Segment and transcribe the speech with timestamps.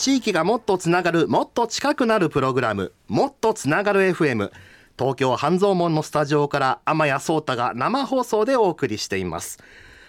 [0.00, 4.50] 地域がもっとつながるもっと近くなるプログラムもっとつながる FM
[4.98, 9.58] 東京半蔵門のスタジオから天谷壮太が生放送でお送りしています。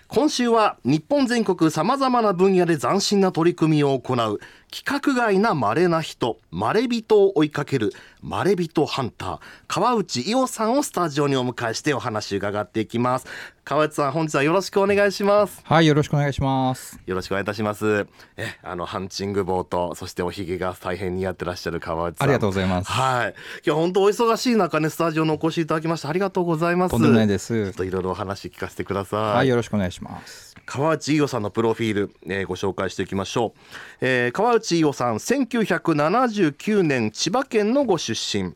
[0.08, 4.40] 今週は日本全国さまざまな分野で斬新な取り組みを行う
[4.74, 13.28] 規格外な稀な人まれびとを追いかけるまれびとハンター川内伊代さんをスタジオにお迎えしてお話伺っていきます。
[13.64, 15.62] 川内さん本日はよろしくお願いします。
[15.64, 17.00] はいよろしくお願いします。
[17.06, 18.08] よろしくお願いいたします。
[18.38, 22.26] えあのハンチングボートそしておひげが大変似合ってらっしゃる川内さん。
[22.26, 22.92] ありがとうございます。
[22.92, 23.36] はい。
[23.66, 26.92] 今日本当お忙しい中ねスタジオにお越しいただきましてありがとうございます。
[26.92, 27.66] とんでもないです。
[27.66, 29.22] ちょっといろいろお話聞かせてください。
[29.36, 30.56] はいよろしくお願いします。
[30.66, 33.60] 川内伊代さんのプロフィール、えー、ご紹介していきましょう、
[34.02, 38.54] えー、川内伊代さん1979年千葉県のご出身。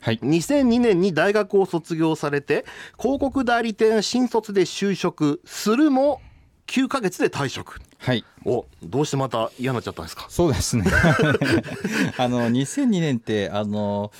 [0.00, 2.66] はい、2002年に大学を卒業されて
[2.98, 5.40] 広告代理店新卒で就職。
[5.46, 6.20] するも
[6.66, 7.80] 9ヶ月で退職。
[7.98, 8.22] はい。
[8.44, 10.26] おどうしてまた嫌になっちゃったんですか？
[10.28, 10.84] そうですね。
[12.18, 14.12] あの2002年ってあの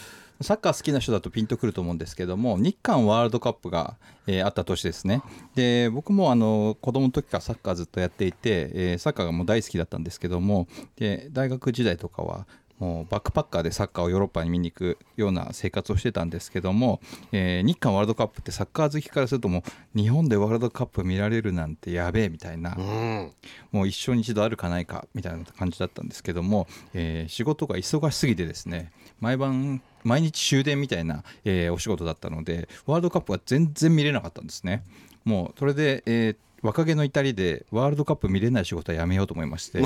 [0.45, 5.23] サッカー好きな人だとピンとくると思うんですけども日韓ワールドカップが、えー、あった年ですね。
[5.55, 12.47] で僕もあの子供の時からサッカーずっとやっていて、えー、サッカーがもう大好きだったんですけどもで大学時代とかは
[12.79, 17.01] もうバックパッカーでサッカーをヨーロッパに見に行くような生活をしてたんですけども、
[17.33, 19.63] えー、日韓ワールドカップってサッカー好きからするとも
[19.95, 23.33] う日本でワールドカップ見られるなんてやべえみたいな、うん、
[23.71, 34.85] もう一生に一度あるかないかみたいな感じだったんですけども、えー、仕事が忙しすぎてですね毎晩毎日終電みたいな、えー、お仕事だったのでワールドカップは全然見れなかったんですね。
[35.25, 39.81] もうそれで、えー、若気の至りでワールドカップ見れない仕事はやめようと思いまして。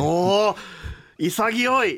[1.19, 1.97] 潔い。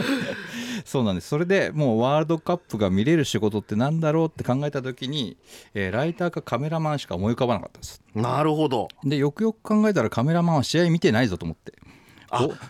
[0.86, 1.28] そうなんです。
[1.28, 5.36] それでもうワールドカップが見れる仕事ってなんだろうって考えた時に、
[5.74, 8.02] えー、ライターかカメラマンしか思い浮かばなかったです。
[8.14, 8.88] なるほど。
[9.04, 11.74] でよくよく考えたらカメラマンは試合見てないぞと思って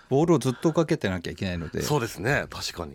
[0.09, 1.83] ボールをずっとかけてなきゃいけないので。
[1.83, 2.47] そうですね。
[2.51, 2.95] 確かに。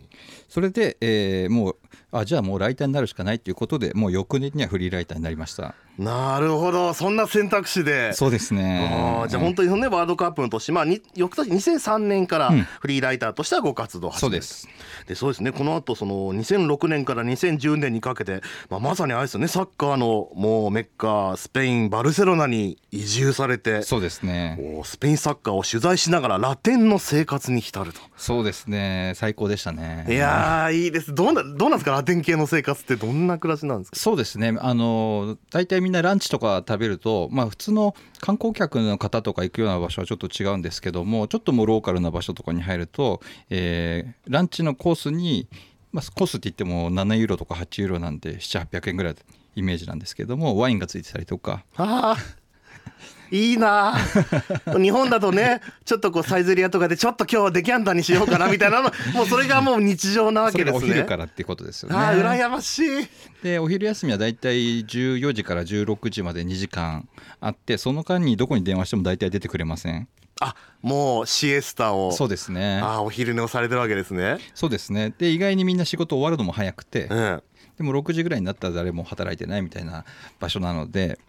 [0.49, 1.75] それで、えー、もう
[2.11, 6.93] あじゃあもうライターになるしかないということでもう翌年にはフリーライターになりましたなるほど。
[6.93, 8.13] そんな選択肢で。
[8.13, 9.21] そうですね。
[9.23, 14.67] あじゃあ本当にねワールドカップの年まあに翌年2003年からフリーライターとしてはご活動を始める、うん、そうです。
[15.07, 15.51] でそうですね。
[15.51, 19.47] この後その2006年から2010年にかけて、まあ、まさにあれですよね。
[19.47, 24.59] サッカーのもうメッカスペインバルセロナに移住されてそうですね。
[24.83, 28.01] スペインサッカーを取材しながらラテンの生活に浸ると。
[28.17, 29.13] そうですね。
[29.15, 30.05] 最高でしたね。
[30.09, 31.15] いやいいです。
[31.15, 31.91] どうなどうなんですか？
[31.91, 33.97] ラテン系の生活ってどんな暮らしなんですか？
[33.97, 34.57] そうですね。
[34.59, 45.47] あの大体みんなランチとか食べると、まあ、普通の観光客の方とか行くような場所はちょっと違うんですけどもちょっともうローカルな場所とかに入ると、えー、ランチのコースに、
[45.91, 49.15] まあ、コースって言っても7ユーロとか8ユーロなんで7800円ぐらい
[49.55, 51.63] イメージなんですけどもワインがついてたりとか。
[53.31, 53.95] あいいな。
[54.79, 60.77] 日本だとねちょっとこうサイゼリアとかでちょっと今日はデキャンターにしようかなみたいなのもうそれがもう日常なわけですね。
[60.77, 61.95] お昼からっていうことですよね。
[61.95, 63.07] あ羨ましい。
[63.43, 67.07] でお昼休みはだいたい14時から16時まで2時間
[67.41, 70.07] あってその間にどこに電話しても大体出てくれません。
[70.41, 72.11] あもうシエスタを。
[72.11, 72.79] そうですね。
[72.83, 74.37] あお昼寝をされてるわけですね。
[74.53, 75.13] そうですね。
[75.17, 77.43] で意外にみんな仕事終わるのも早くて、うん、
[77.77, 80.03] でも6時ぐらいになったら誰も働いてないみたいな
[80.39, 81.19] 場所なので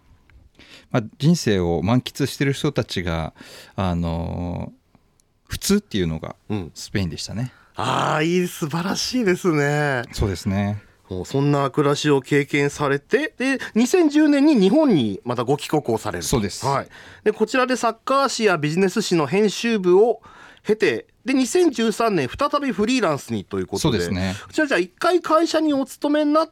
[0.97, 3.35] まあ、人生を満喫してる人たちが、
[3.75, 5.11] あのー、
[5.47, 6.37] 普通っていうのが
[6.73, 7.53] スペインでしたね。
[7.77, 10.05] うん、ああいい素晴らしいですね。
[10.13, 10.83] そうですね。
[11.11, 16.89] もうそんな暮らしを経験されてで2010年に日本にまたご帰国をされるそうです、はい、
[17.23, 20.21] でこちらでサッカー誌やビジネス誌の編集部を
[20.65, 26.51] 経てで2013年再びフリーランスにということでそうですねこちらじゃあ一回会社にお勤めになっ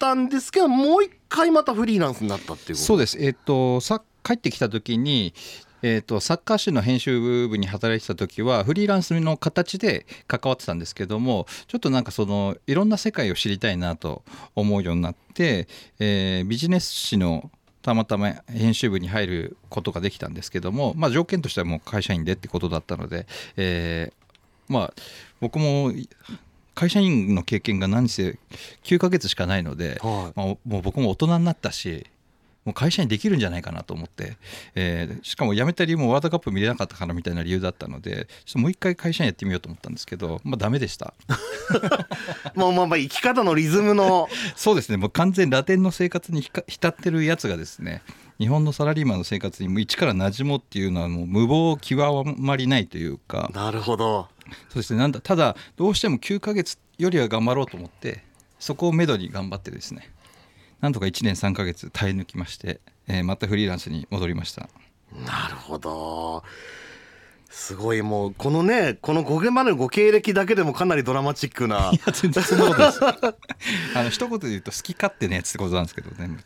[0.00, 3.16] たんですけどもう一回またフリーランスになったっていうそうです。
[3.18, 5.34] え、ー、とさ帰ってきた時に
[5.84, 14.22] えーと、サッカー誌の編集部に働いてた時はフリーランスの形で関わってたんですけどもちょっとなんかそのいろんな世界を知りたいなと
[14.54, 15.66] 思うようになって、
[15.98, 17.50] えー、ビジネス誌の
[17.82, 23.26] たまたま編集部に入ることができたんですけども、まあ、条件としてはもう会社員でってことだったので、
[23.56, 24.94] えー、まあ
[25.40, 25.92] 僕も
[26.74, 28.38] 会社員の経験が何せ
[28.84, 32.06] 9ヶ月しかないので、はい、まあ、もう僕も大人になったし
[32.64, 34.36] もう会社にできるんじゃないかなと思って、
[34.74, 41.14] えー、しかも辞めた理由もワールドカップ見れなかったからみたいな理由だったのでちょっともう一回会社にやってみようと思ったんですけど、まあ、ダメでした。
[42.54, 44.96] もうまあまあ生き方のリズムの そうですね。
[44.96, 48.02] もう完全ラテンの生活に浸ってるやつがですね
[48.38, 53.50] 日本のサラリーマンの生活にも一から馴染もうっていうのはもう無謀極まりないというか。
[53.54, 54.28] なるほど。
[54.68, 58.24] そうですねなんだただどうしても9ヶ月よりは頑張ろうと思って
[58.58, 60.10] そこをめどに頑張ってですね
[60.80, 64.68] なんとか1年3ヶ月耐え抜きまして、えー、またフリーランスに戻りました。
[65.24, 66.42] なるほど。
[67.48, 71.90] すごいもうこのねこの5現までのご経歴だけでもかなりドラマチックな。
[71.92, 73.00] いや全然そんなことです。
[73.04, 76.36] あの一言で言うと好き勝手なやつってことなんですけどね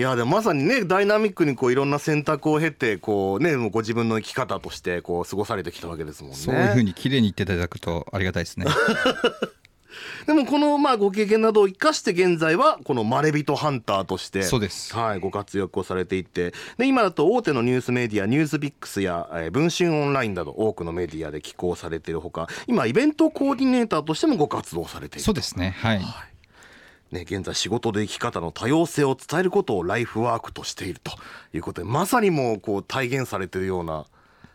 [0.00, 6.38] いやでもまさにねダイナミックにこういろんな選択を経てこうねもうご自分の生き方としてこう過ごされてきたわけですもんね。
[6.38, 8.64] そういうふうに綺麗に言っていただくとありがたいですね。
[10.26, 14.96] でもこのまあご経験などを生かして現在はこのまれびとハンターとしてそうです。
[14.96, 26.00] はい、ご活躍をされていてで今だと大手のニュースメディアニュースビックスや、えー文春オンラインなど多くのメディアで寄稿されているほか今イベントコーディネーターとしてもご活動されているそうですねはい
[27.10, 31.12] ね、現在仕事で生き方の多様性を伝えることをライフワークとしていると
[31.52, 34.06] いうことでまさにもうこう体現されているような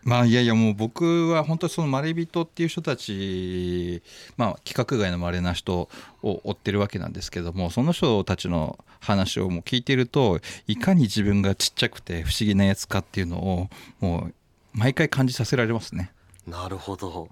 [0.03, 4.03] まあいやいやもう僕は本当にそのまれびとっていう人たち
[4.37, 5.89] まあ規格外のまれな人
[6.21, 13.69] を追ってるわけなんですけどもその人たちの話をもう聞いてるといかに自分がちっちゃくて不思議なやつかっていうのを
[13.99, 14.33] もう
[14.73, 16.11] 毎回感じさせられますね。
[16.47, 17.29] なるほど。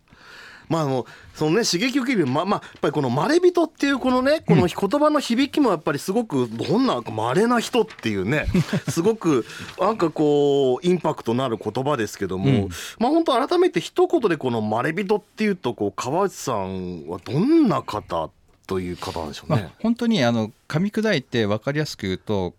[0.69, 8.47] まああのそのね刺激を受けるままあやっぱりこのまれびとっていうこのねこの言葉の響きもやっぱりすごくどんなまれな人っていうね
[8.89, 9.45] すごく
[9.79, 12.69] なんかこうインパクトのある言葉ですけども、うん
[12.99, 18.29] まあ本当改めて一言でこのまれびとっていうとこう川内さんはどんな方
[18.67, 22.53] という方なんでしょうねまあ。、本当にあの噛み砕いて分かりやすく言うと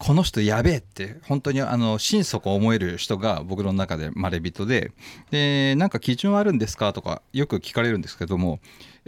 [0.00, 4.92] この人やべえって本当にあの心底思える人が僕の中でまれびとで
[5.30, 8.60] でなんか基準あるんですかとかよく聞かれるんですけども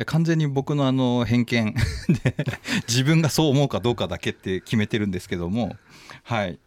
[0.04, 1.74] 完全に僕のあの偏見
[2.22, 2.36] で
[2.86, 5.76] 自分がそう思うかどうかだけって決めてるんですけども
[6.24, 6.58] はい。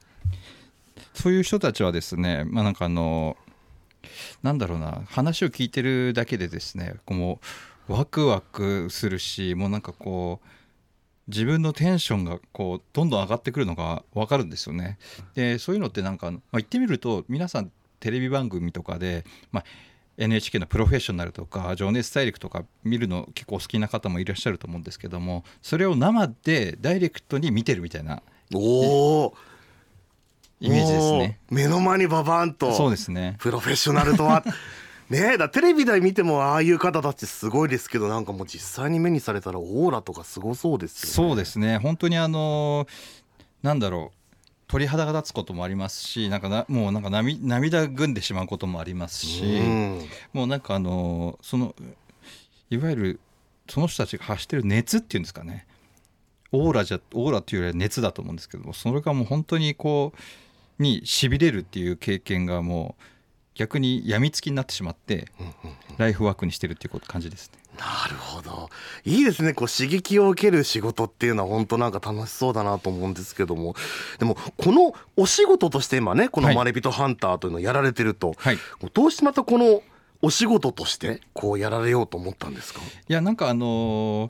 [1.13, 3.37] そういう人たちはですねまあなんかあの
[4.41, 7.39] なんだろうな話を聞いてるだけでですねこ
[7.87, 10.47] うワクワクするしもうなんかこう
[11.27, 14.97] 自分のテンションがこうどんどん上がってくるのが分かるんですよね。
[15.33, 19.63] でそういうのってなんか、まあ、言ってみると皆さんテレビ番組とかで、まあ、
[20.17, 28.21] NHK の「プロフェッショナル」とか「情熱大陸」とか見るの結構好きな方もいらっしゃると思うんですけどもそれを生でダイレクトに見てるみたいな
[28.53, 28.59] お
[29.25, 29.33] お
[30.59, 31.39] イメージですね。
[31.49, 32.73] 目の前にババンと。
[32.73, 33.35] そうですね。
[33.39, 34.43] プロフェッショナルとは
[35.09, 41.29] ねえだテレビで見てもああいう方たちすごいですけどなんかもう実際に目にされたらオーラとかすごそうですよね。
[41.29, 41.77] そうですね。
[41.77, 42.87] 本当にあの
[43.61, 44.17] なんだろう
[44.67, 50.01] 鳥肌が立つこともありますしなんかなもうなんか涙涙ぐんでしまうこともありますし、うん。
[50.33, 51.75] もうなんかあのその
[52.71, 53.19] いわゆる
[53.69, 55.67] その人たちが発してる熱っていうんですかね。
[56.51, 60.13] オーラじゃオーラっていうよりは熱だと思うんですけどもそれがもう本当にこ
[60.79, 63.03] うにしびれるっていう経験がもう
[63.55, 65.27] 逆に病みつきになってしまって
[65.97, 67.59] ライフワークにしてるっていうこと感じですね。
[67.77, 68.69] なるほど。
[69.03, 69.53] いいですね。
[69.53, 73.75] こう刺激を受ける仕事っていうのは本当なんか楽しそうだなと思うんですけども。
[74.19, 78.57] でもこのお仕事として今ねこのはい「まれびとハンター」というのをやられてると、はい。
[78.93, 79.81] どうしてまたこの
[80.21, 82.79] お仕事としてこうやられようと思ったんですか？
[83.09, 84.29] いやなんかあの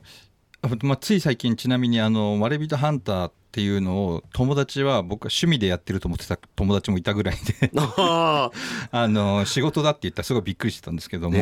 [0.82, 7.70] まあ、つい最近ちなみにあの「まれびとハンター」っていうのを友達は僕は趣味でやってると思ってた友達もいたぐらいで。
[7.76, 8.50] あ
[8.90, 11.38] あの仕事だって言ったらすごいびっくりしてたんですけども、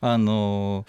[0.00, 0.86] あの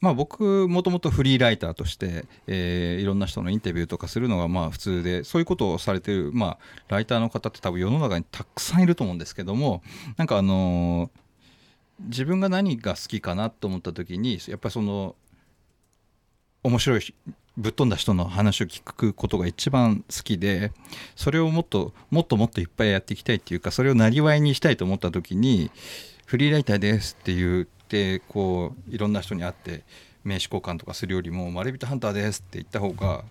[0.00, 6.58] まあ僕もともとフリーライターとして、えーいろんな人のインタビューとかするのがまあ普通でそういうことをされてる、まあ、
[6.88, 9.82] ライターの方って多分世の中にたくさんいると思うんですけども
[10.16, 11.10] なんかあの
[12.00, 15.14] 自分が何が好きかなと思った時にやっぱりその
[16.66, 17.14] 面白い
[17.56, 20.72] ぶっ飛んだ人の話を聞くことが一番好きで
[21.14, 25.70] それをもっともっともっといっぱいやっていきたいっていうかそれをなりわいにしたいと思った時に
[26.26, 29.84] フリーライターですって言ってこういろんな人に会って
[30.24, 33.24] 名刺交換とかするよりも「まれびとハンターです」って言った方が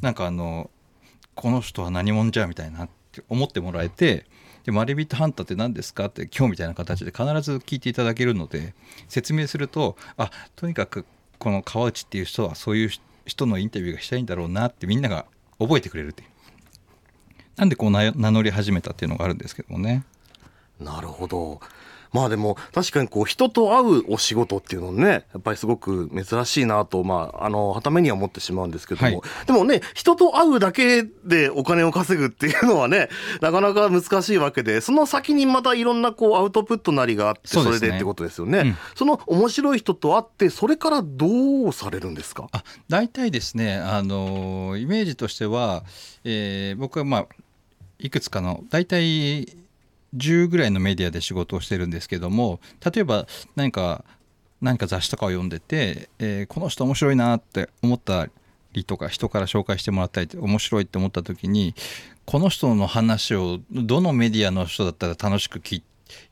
[0.00, 0.70] なんかあの
[1.34, 4.24] この人は何者じゃみたいなって思ってもらえて
[4.64, 6.06] でマレビットハンターって何ですか？
[6.06, 8.74] って今日みたいな形で必ず聞いていただけるので
[9.08, 11.06] 説明するとあとにかく
[11.38, 12.90] この川内っていう人はそういう
[13.26, 15.26] 人のインタビューがしたいんだろうなってみんなが
[15.58, 16.28] 覚えてくれるっていう。
[17.56, 20.04] なんでこう名乗り始めたっていうのがあるんですけどもね。
[20.80, 21.60] なるほど。
[22.12, 29.20] まあでも確かにこう人と会うお仕事っていうのねやっぱりすごく珍しいなとまああのはためには思ってしまうんですけども、はい。
[29.46, 33.08] でもね人と会うだけでお金を稼ぐっていうのはね
[33.40, 38.58] なかなか難しいわけでその先にまたいろんなこうアウトプットなりがあってそれでってことですよね。
[38.58, 38.76] うん。
[38.94, 42.48] その面白い人と会ってそれからどうされるんですか？
[42.52, 45.84] あ大体ですねあのイメージとしては、
[46.24, 47.26] えー僕はまあ
[47.98, 49.56] いくつかの大体
[50.16, 54.04] 10ぐらいのメディアで仕事をしてるんですけども例えば何か
[54.60, 58.28] 何か雑誌とかを読んでて、えーこの人面白いなって思った
[58.72, 61.74] りとか人から紹介してもらったり面白いって思った時に
[62.24, 65.82] この人の話をどのメディアの人だったら楽しく聞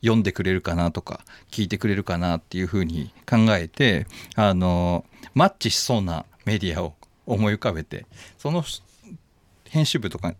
[0.01, 8.05] 読んでくれるかなとか聞いてくれるかなっていうふうに考えてあのマッチしそうなメディアを思い浮かべて
[8.37, 8.63] その
[9.69, 10.33] 編集部とか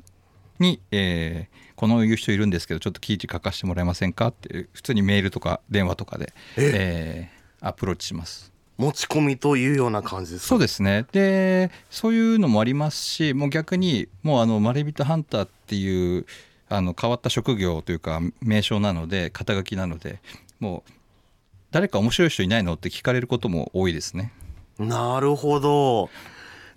[0.60, 8.52] に、えーこのいう人いるんですけどちょっと記事書かせてもらえませんかって普通にメールとか電話とかで、えーアプローチします。
[8.78, 10.48] 持ち込みというような感じですか？
[10.50, 16.28] そうですねでそういうのもありますしもう逆にもうあのマレビトハンターっていう
[16.70, 20.20] あの変わった職業というか名称なので肩書きなので
[20.60, 20.92] もう
[21.72, 24.32] 誰か面白い人いないのって聞かれることも多いですね。
[24.78, 26.12] なるほど。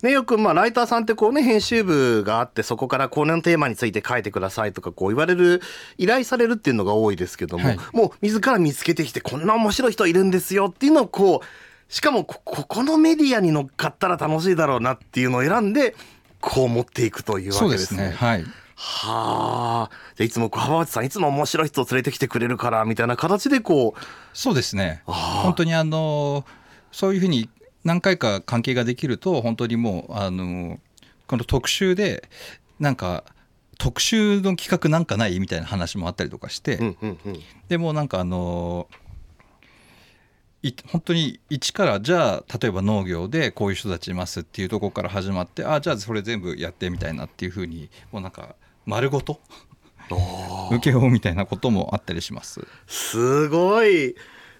[0.03, 5.61] ね、よくまあライターさんってこうね編集部があってそこからこのテーマについて書いてくださいとかこう言われる
[5.97, 7.79] 依頼されるっていうのが多いですけども、はい。
[7.93, 15.95] もう自ら見つけてきてこんな面白い人いるんですよっていうのをこうしかもこここのメディアに乗っかったら楽しいだろうなっていうのを選んで
[16.39, 18.09] こう持っていくというわそうでけですすね。
[18.09, 18.45] ねはい。
[18.75, 19.89] はあ。
[20.15, 23.99] じゃあいつもこう浜内さんいつも面白い人を連れてきてくれるからみたいな形でこう
[24.33, 25.03] そうですね。
[25.05, 26.45] 本当にあの
[26.91, 27.49] そういうふうに
[27.83, 30.79] 何回か関係ができると本当にもうあの
[31.27, 32.27] この特集で
[32.79, 33.23] なんか
[33.77, 37.39] 特集の企画なんかないみたいな話もあったりとかして、うんうんうん。
[37.67, 38.87] でもなんかあの
[40.61, 49.39] い本当に一からじゃあ例えば農業でこういう人たちいますっていうところから始まってあじゃあそれ全部やってみたいなっていうふうにもうなんか丸ごと
[50.71, 52.61] 受け負うみたいなこともあったりします。
[52.85, 54.15] すごい。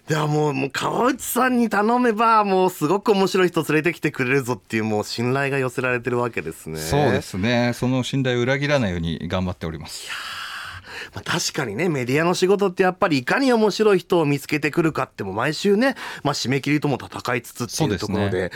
[0.08, 6.78] ではもうもう川内さんに頼めばもうすごく面白い人連れてきてくれるぞっていうもう信頼が寄せられてるわけですね。
[6.78, 10.08] そうですねその信頼を裏切らないように頑張っております。
[11.14, 18.50] まあ、確かにねメディアの仕事ってやっぱりいかに面白い人を見つけてくるかっても毎週ね、まあ、締め切りとも戦いつつっていうところで。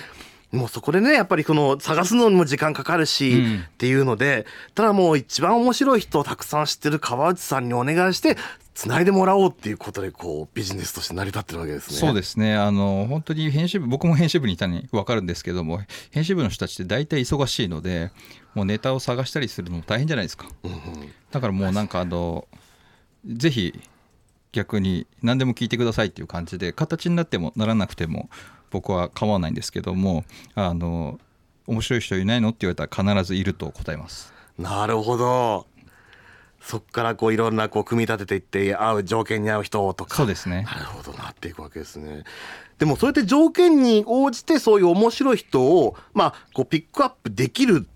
[0.53, 8.37] もうそこでねやっぱりこの探すのにも時間かかるし、うんっていうのでただもう一番面白い人をたくさん知ってる川内さんにお願いして
[8.77, 11.97] 繋いでもらおうっていうことでこうビジネスとして成り立ってるわけですね。
[11.97, 15.81] そうですねあの本当に編集部僕も編集部にいたのに分かるんですけども
[16.11, 18.13] 編集部の人たちって大体忙しいので
[18.55, 20.79] もうネタを探したりするのも大変じゃないですかうんうん
[21.31, 22.47] だからもうなんかあの
[23.27, 23.81] ぜひ
[24.53, 28.29] 逆に何でも聞いてくださいっていう感じで形になってもならなくても
[28.71, 31.19] 僕は構わないんですけどもあの
[31.67, 35.67] 面白い人いないのって言われたら必ずいると答えますなるほど。
[36.67, 40.17] そっからこういろんなこう組み立てていって合う条件に合う人とか。
[40.17, 42.25] そうですねなるほどなっていくわけですね。
[42.79, 47.87] でもそうやって条件に応じてそういう面白い人をまあこうピックアップできる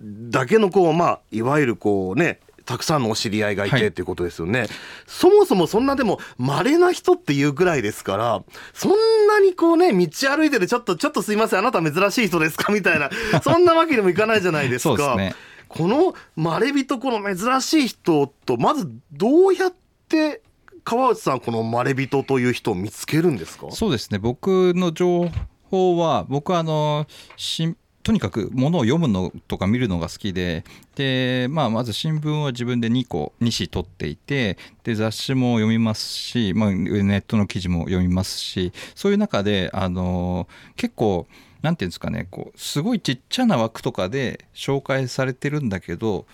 [0.00, 4.66] だけのこうまあいわゆるこうねたくさんのお知り合いがいはいてっていうことですよね、
[5.06, 12.72] そもそもそんなでも稀な人っていうぐらいですからそんなにこうね道歩いててちょっとちょっとすいませんあなた珍しい人ですか？
[12.72, 13.10] みたいな
[13.42, 14.94] そんなわけにもいかないじゃないですか。
[14.94, 15.34] そうですね
[15.70, 19.74] このまれびとこの珍しい人とまずどうやっ
[20.08, 20.42] て
[20.82, 23.70] 川内さんこのまれびとという人を見つけるんですか？
[23.70, 24.18] そうですね。
[24.18, 25.30] 僕の情
[25.70, 30.64] 報は僕はあのしとにかくものを読むのとか見るのが好きで
[30.96, 41.26] で、まあ、まず新聞は自分で2個2紙取っていてで雑誌も読みますし、まあ、ネットの記事も読みますしそういう中であの結構
[41.62, 46.26] なんていうんですかねこうすごいちっちゃな枠とかで紹介されてるんだけど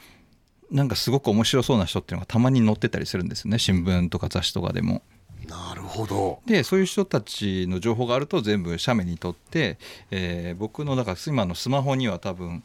[0.71, 5.03] なんかすごく面白そうな人っていうのがたまに載ってたりするんですよね新聞とか雑誌とかでも。
[5.49, 9.79] なるほどでそういう人たちの情報があると全部写メに撮って、
[10.11, 12.65] えー僕のだから今のスマホには多分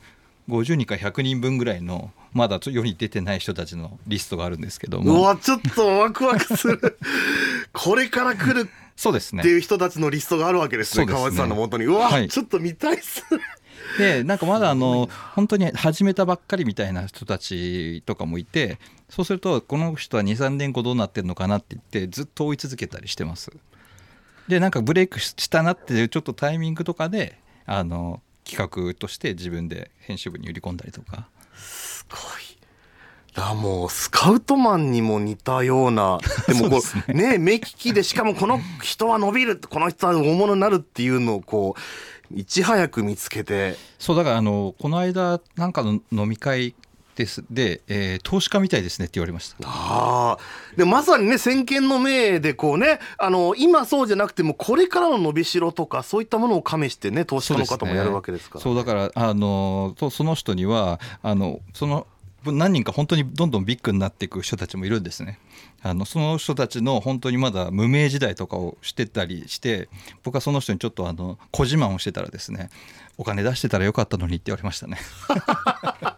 [0.49, 6.97] 50人か100人分ぐらいのまだ世に出てない人たちのリストがあるんですけどうもわちょっとワクワクする。
[7.73, 8.69] これから来る。
[8.95, 9.41] そうですね。
[9.41, 11.13] っていう人たちのリストがあるわけですねね。
[11.13, 11.85] 川内さんの元に。
[11.85, 12.29] うわ、はい。
[12.29, 13.23] ちょっと見たいっす。
[13.97, 18.77] でなんかまだあの本当に始めたばっかりみたいな人たちとかもいて
[19.09, 23.51] そうするとこの人は23年後どうなってるのかなって言ってずっと追い続けたりしてます。
[24.47, 32.21] でなんかブレイクしたなっていうちょっとタイミングとかであの企画として自分で編集部に売り込んだりとかすごい。
[33.33, 37.37] だもうスカウトマンにも似たような でもこうそうですね。
[37.37, 43.77] 目利きでしかもこの人は伸びるこの人は大物になるっていうのをこういち早く見つけて。
[43.99, 46.75] そうだからあのこの間なんかの飲み会
[47.15, 47.43] です。
[47.49, 49.55] で、えー投資家みたいですねって言われました。
[49.63, 50.37] ああ
[50.77, 62.07] でまさにね先見の明でこうねあの今そうじゃなくてもこれからの伸びしろとかそういったものを加味してね投資家の方もやるわけですからそうだからあのとその人にはあのその
[62.43, 65.39] 何人か本当にどんどんビッグになっていく人たちもいるんですね。
[65.83, 69.89] あのその人たちの本当にまだ無名時代とかをしてたりして
[70.23, 72.69] 僕はその人にちょっとあの小自慢をしてたらですね
[73.17, 74.97] お金出してたらよかったのにって言われましたね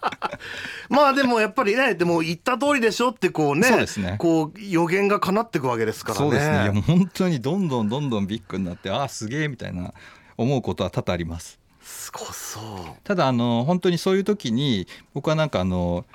[0.89, 4.15] まあでもやっぱりねでも言った通りでしょってこうねそうですね。
[4.19, 6.25] こう予言が叶っていくわけですからね。
[6.25, 6.55] そうですね。
[6.55, 9.93] いやもう本当にどんどんどんどんビッグになってああすげえみたいな
[10.37, 11.59] 思うことは多々あります。
[11.81, 12.63] すごそう。
[13.03, 16.05] ただあの本当にそういう時に僕はなんかあの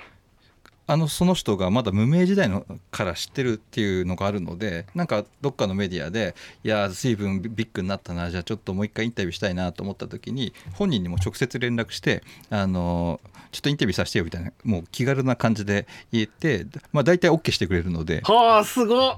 [0.89, 18.21] あのその人がまだ無名時代のから知ってるっていうのがあるのでなんかどっかのメディアでいや随分ビッグになったなじゃあちょっともう一回インタビューしたいなと思った時に本人にも直接連絡してあのちょっとインタビューさせてよみたいなもう気軽な感じで言って、まあ、大体 OK してくれるので。
[18.23, 19.17] はあすごっ。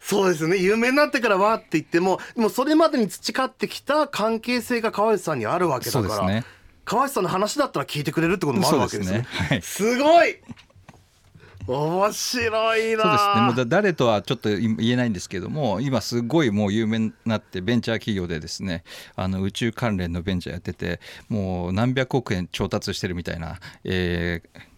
[0.00, 0.56] そうですね。
[0.56, 6.44] 有名になってからわーって言ってもでもそれまでに培ってきた関係性が川内さんにあるわけだから、ね。
[6.84, 9.24] 川内さんの話だったら聞いてくれるってこともあるわけですね。
[9.28, 9.48] すね。
[9.48, 9.62] はい。
[9.62, 10.38] すごい
[11.66, 13.02] 面白いな。
[13.02, 13.40] そうですね。
[13.42, 18.84] もう誰とはちょっと言えないんですけども今すごいもう有名になってベンチャー企業でですね
[19.16, 24.71] あの宇宙関連のベンチャーやっててもう何百億円調達してるみたいな、えー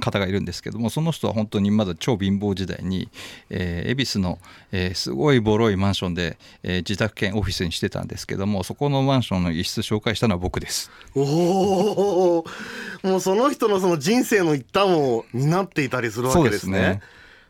[0.00, 3.08] 方がいるんですけどもその人は本当にまだ超貧乏時代に、
[3.50, 4.38] えー恵比寿の、
[4.72, 10.90] えーすごいボロいマンションで、えー自宅兼オフィスにしてたんですけどもそこのマンションの一室紹介したのは僕です。
[11.14, 12.44] おお
[13.02, 17.00] もうその人のその人生の一端を担っていたりするわけですね。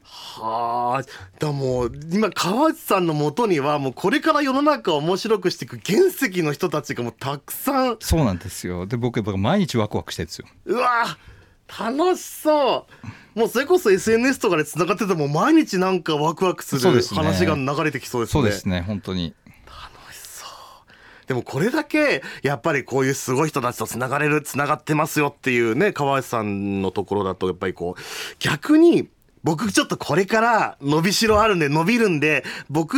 [0.02, 1.02] はあ
[1.38, 10.46] だもう今川内さんのもとにはもうこれから世の中を面白くしていく原石の人たちがもうたくさんそうなんですよで僕僕毎日ワクワクしてるんですよ。
[10.66, 11.16] うわ
[11.68, 12.86] 楽しそ
[13.34, 13.38] う。
[13.38, 18.42] もうそれこそ SNS とかでつながってても毎日なんかワクワクする話が流れてきそうですね。
[18.42, 19.34] そうですね本当に。
[21.26, 28.02] でもこれだけやっぱりこういうすごい人たちとつながれるつながってますよっていうね川内さんのところだとやっぱりこう
[28.38, 29.08] 逆に
[29.44, 32.96] 僕ちょっとこれから伸びしろあるんで伸びるんで僕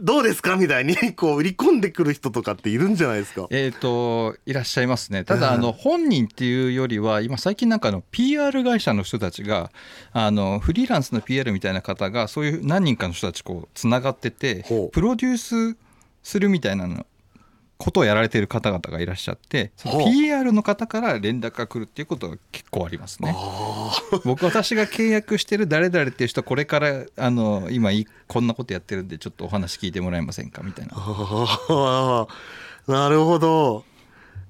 [0.00, 3.48] どうですかみたいに こう売り込んでくる人とかっているんじゃないですか。
[3.50, 5.24] えー、といらっしゃいますね。
[5.24, 9.72] ただうんあの本人っていうよりは今最近なんかあの PR 会社の人たちが
[10.12, 15.76] あのフリーランスの PR みたいな方がそういう何人かの人たちこうつながっててプロデュース
[16.22, 17.04] するみたいなの
[17.82, 23.34] ことをやられている方々がいらっしゃってその PR の方から連絡が来るっていうことが結構ありますね。
[24.24, 30.62] 僕私が契約してる誰々っていう人はこれからあの今いこんなことやってるんでちょっとお話聞いてもらえませんか？
[30.62, 30.94] みたいな。
[32.86, 33.84] なるほど。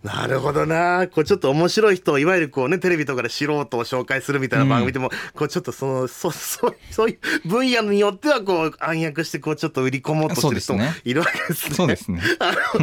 [0.03, 1.07] なるほどな。
[1.07, 11.75] こうちょっと面白い人をいわゆるこうねテレビとかで素人を紹介するみたいな番組でも、こうちょっとそのそそそういう分野によってはこう暗躍してこうちょっと売り込もうとしてる人もいるわけですね。
[11.77, 12.21] そうですね。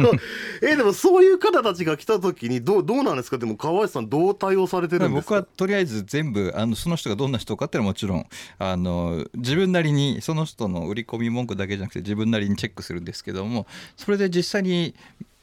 [0.62, 3.36] えでもそういう方たちが来た時にどうどうなんですか？
[3.36, 5.48] でも川内さんどう対応されてるんです僕はか。
[5.56, 8.26] とりあえず全部あのその人がどんな人かっていうのはもちろん
[8.58, 14.94] あの自分なりにその人の売り込み文句だけじゃなくて自分なりにチェックするんですけどもそれで実際に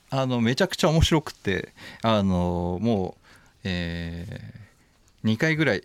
[0.09, 3.27] あのめちゃくちゃ面白くてあのもう、
[3.63, 4.25] え
[5.23, 5.83] 2回ぐらい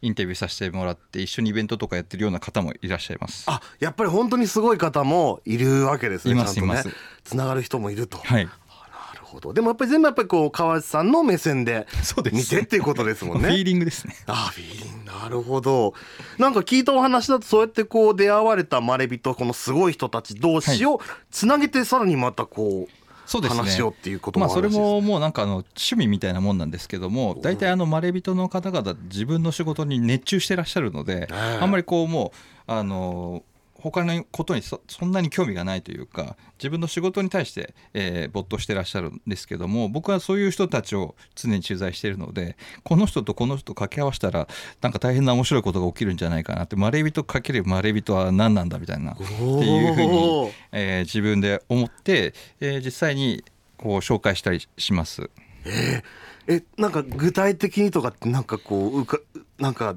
[0.00, 3.44] インタビューさせてもらって一緒にイベントとかやってるような方もいらっしゃいます。
[3.48, 6.32] あやっぱり本当にすごい方もいるわけですね。
[6.32, 6.88] いますいます
[7.24, 8.18] つながる人もいると。
[8.18, 8.52] はい、な
[9.14, 9.52] るほど。
[9.52, 11.88] でもやっぱり全部やっぱりこう川内さんの目線で
[12.32, 13.48] 見てっていうことですもんね。
[13.50, 14.14] フィーリングですね。
[14.26, 15.94] あフィーリングなるほど。
[16.38, 21.00] なんか聞いたお話だとそうやってこう出会われたまれびとこのすごい人たち同士を
[21.32, 22.97] つなげてさらにまたこうそうですね
[23.28, 31.58] 話をっていうこともまあ、それあるらしいですももうなんかあの趣味みたいなもんなんですけども大体あのまれびとの方々自分の仕事に熱中してらっしゃるのでええ。
[31.60, 32.32] あんまりこうも
[32.66, 33.42] うあの
[33.80, 44.48] 他のことにそそんなに興味がないというか自分の仕事に対して、えー没頭してらっしゃるんですけども僕はそういう人たちを常に取材しているのでこの人とこの人と掛け合わせたら
[44.80, 53.44] なんか大変な面白いことが起きるんじゃないかなってまれびとかけるまれびとは何なんだみたいなっていうふうにえー自分で思って、えー実際に
[53.76, 55.30] こう紹介したりします。
[56.48, 59.18] えなんか具体的にとかってなんかこううか
[59.58, 59.96] なんか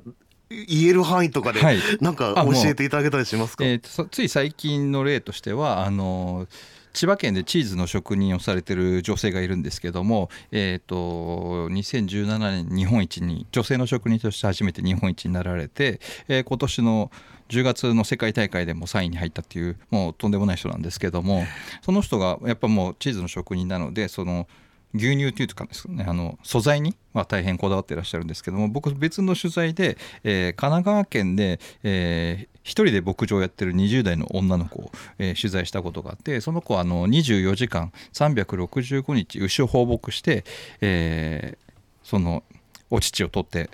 [0.68, 3.64] 言える範囲とかではいなんか教えていただけたりしますか？
[3.66, 6.48] えーつい最近の例としてはあの
[6.94, 17.12] 千葉県でチーズの職人をされてる女性がいるんですけども、えー、と2017年日本一に女性の職人として初めて日本一になられて、えー今年の
[17.50, 21.44] 10月の世界大会でも3位に入ったっていうもうとんでもない人なんですけども
[21.82, 24.48] その人がやっぱもうチーズの職人なのでその
[24.93, 40.43] 牛乳というかねあの素材には大変こだわっていらっしゃるんですけども僕別の取材で、えー神奈川県で、えー一人で牧場をやってる20代の女の子を、えー取材したことがあってその子はあの24時間365日牛を放牧して、
[40.82, 41.71] えー
[42.04, 42.43] その
[42.89, 43.69] お乳を取って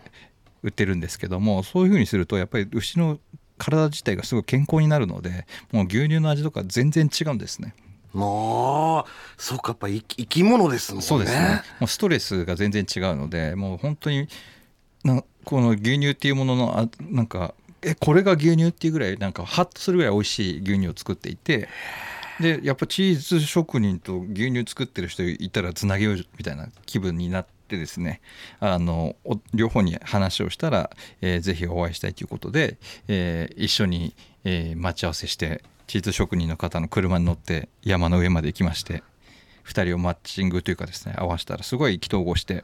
[0.63, 3.19] 売ってるんですけどもそういうふうにするとやっぱり牛の
[3.57, 7.73] 体自体がすごい健康になるのでもう牛乳の味とか全然違うんですね。
[8.13, 9.05] まあ
[9.37, 11.05] そうかやっぱ生き生き物ですもんね。
[11.05, 14.27] そうですねもうストレスが全然違うのでもう本当に
[15.03, 21.69] なこの牛乳っていうもののあなんかえこれが牛乳っていうぐらいなんかハッとするぐらい美味しい牛乳を作っていて
[22.39, 28.21] でやっぱチーズ職人と牛乳作ってる人いたらつなげようみたいな気分になってですね
[28.59, 29.15] あの
[29.53, 30.89] 両方に話をしたら、
[31.21, 39.03] えーぜひお会いしたいということで、えー一緒に、えー待ち合わせしてチーズ職人の方の車に乗って山の上まで行きまして
[39.67, 42.63] 2人をマッチングというかですね合わせたらすごい意気投合して、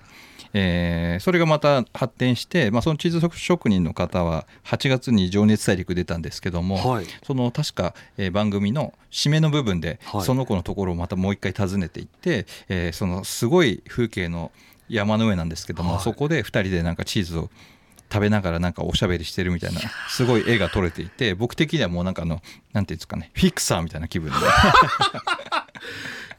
[0.53, 7.05] えーそれがまた発展して、まあ、そのチーズ職人の方は8月に「情熱大陸」出たんですけども、はい。
[7.25, 10.21] その確か、えー番組の締めの部分で、はい。
[10.23, 14.51] その子のところをまたもう一回訪ねていって、えーそのすごい風景の
[14.89, 16.01] 山の上なんですけども、はい。
[16.01, 17.49] そこで2人でなんかチーズを
[18.13, 24.38] 食べながらなんかおしゃべりしてるみたいなすごい絵が撮れていて僕的にはもうなんかあのなんていうんですかねフィクサーみたいな気分で。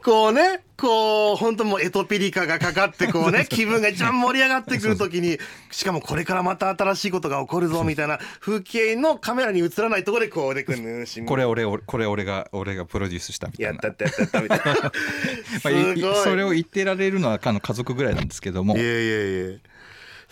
[0.05, 5.39] こうねこう本当もうエトピリカがかかってこうね気分が一番盛り上がってくる時に
[5.71, 13.71] しかもこれからまた新しいことが起こるぞみたいな風景のカメラに映らないところでこうでくるこれ俺俺これ俺が俺がプロデュースしたみたいな。
[13.71, 18.77] やったったやったったみたいな それを言ってられるのはあの家族ぐらいなんですけども。
[18.77, 19.57] いやいやいや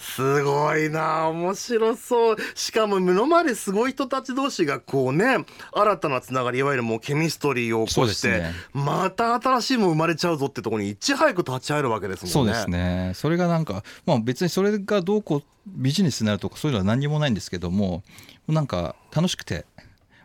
[0.03, 2.37] すごいな面白そう。
[2.53, 8.51] しかも目の前ですごい人たち同士がこうね新たなつながりいわゆるもうケミストリーを起こして、ね。
[8.73, 12.53] また新しいもの生まれちゃうぞってところにいち早く立ち会えるわけですもんね。
[12.53, 13.13] そうですね。
[13.15, 18.03] それがなんかまあ別にそれがどうこうビジネスになるとかそういうのは何にもないんですけども
[18.47, 19.65] なんか楽しくて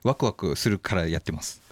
[0.02, 1.62] ワクワクするからやってます。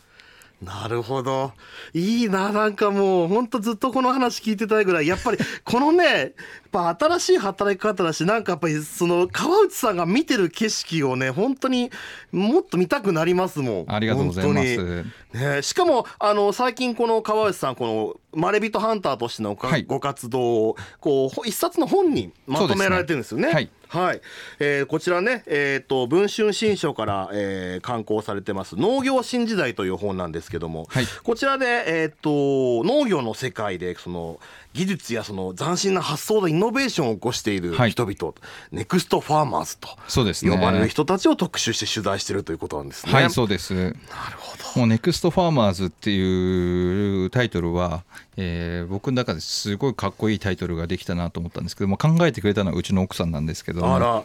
[0.63, 1.53] なるほど。
[1.93, 5.07] いいななんかもうほんとずっとこの話聞いてたいぐらい。
[5.07, 6.33] やっぱりこのね
[6.77, 11.91] ぱ新しい働き方だしなんかやっぱりその川内さんが見てる景色をね本当に
[12.33, 13.85] もっと見たくなりますもん。
[13.89, 14.77] ありがとうございます。
[14.77, 15.05] に。
[15.33, 23.45] ね、しかもあの最近この川内さんこのまれびとハンターとしてのご,、活動をこうほ一冊の本にまとめられてるんですよね。
[23.45, 24.21] そうですねはい、
[24.59, 31.07] えーこちらね、えー、と文春新書から、えー刊行されてます「農業新時代」という本なんですけども、はい。
[31.23, 34.41] こちらで、えー、と農業の世界でその
[34.73, 37.91] 技術やその斬新な発想でイノベーションを起こしているはい。
[37.91, 38.35] 人々、
[38.73, 40.51] next farmers とそうですね。
[40.51, 43.13] 呼ばれる人たちを特集して取材してるということなんですね。
[43.13, 43.75] はいそうです。
[43.75, 43.97] なる
[44.39, 44.81] ほど。
[44.81, 48.05] もう「next farmers」っていうタイトルは、
[48.37, 53.81] えー僕の中ですごいかっこいいタイトルができたなと思ったんですけども考えてくれたのはうちの奥さんなんですけど。
[53.81, 54.25] もあら。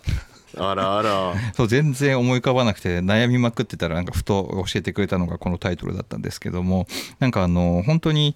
[0.57, 1.33] あらあら。
[1.55, 6.87] そう全然思い浮かばなくて悩みまくってたらなんかふと教えてくれたのがこのタイトルだったんですけども
[7.19, 8.35] なんかあの本当に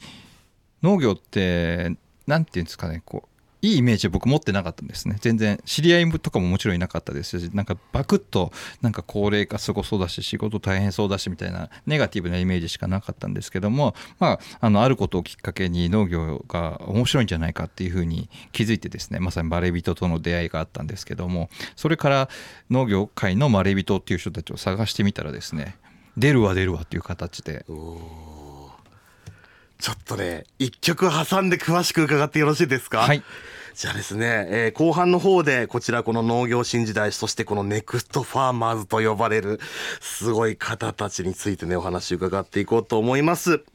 [0.82, 1.96] 農業って
[2.28, 5.18] なんていうんですかねこういいイメージを僕持ってなかったんですね。
[5.20, 22.30] 全然知り合いとかももちろんいなかったですしなんかバクッとなんか高齢化すごそうだし仕事大変そうだしみたいなネガティブなイメージしかなかったんですけどもまああのあることをきっかけに農業が面白いんじゃないかっていうふうに気づいてですねまさにバレ人との出会いがあったんですけどもそれから
[22.70, 25.78] 農業界のまれ人っていう人たちを探してみたらですね
[26.18, 27.66] 出るわ出るわっていう形で
[29.86, 33.02] ちょっとね一曲挟んで詳しく伺ってよろしいですか？
[33.02, 33.22] はい。
[33.76, 39.60] じゃあですね、えー後半の方でこちらこの農業新時代そしてこのネクストファーマーズと呼ばれる
[40.00, 43.66] すごい方たちについてねお話伺っていこうと思います、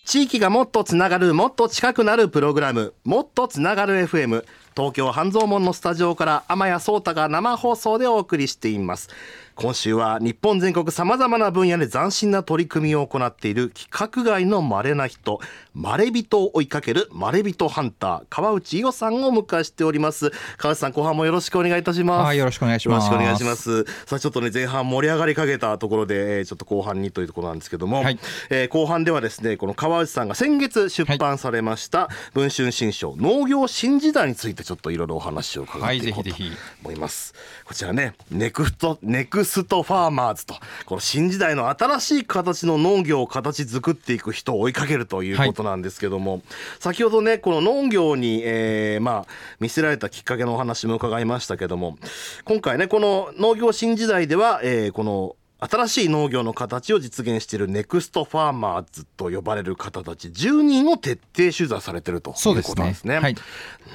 [0.04, 4.44] 地域がもっとつながるもっと近くなるプログラムもっとつながる FM
[4.76, 9.08] 東京半蔵門のスタジオから天谷壮太が生放送でお送りしています
[9.56, 15.40] 今週は日本全国さまざまな分野で斬新な取り組みを行っている規格外の稀な人
[15.74, 20.32] まれびとを追いかけるまれびとハンター川内イオさんをお迎えしております。
[20.56, 22.26] 川内さん後半もよろしくお願いいたします。
[22.26, 23.06] はいよろしくお願いします。
[23.06, 23.84] よろしくお願いします。
[24.06, 28.18] さあちょっとね前半盛り上がりかけたところで、えーちょっと後半にというところなんですけども、はい。
[28.50, 36.56] えー後半ではですねこの川内さんが先月出版されました文春新書農業新時代についてちょっといろいろお話を伺っていこうとはいぜひぜひ。
[36.82, 40.54] 思います、こちらねネクストネククストファーマーズと
[40.86, 46.42] この新時代の新しい形の農業を形作っていく人を追いかけるということなんですけども、はい、
[46.80, 51.98] 先ほどねこの農業に、えー、まあ魅せられたきっかけのお話も伺いましたけども
[52.44, 55.36] 今回ねこの農業新時代では、えー、この
[55.68, 63.04] 新しい農業の形を実現しているネクストファーマーズと呼ばれる方たち10人を徹底取材されてるということなんですね。
[63.04, 63.18] すね。
[63.18, 63.34] はい、